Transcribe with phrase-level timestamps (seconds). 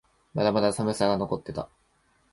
[0.33, 1.69] まだまだ寒さが残っていた。